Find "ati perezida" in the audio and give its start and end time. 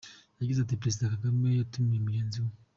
0.61-1.11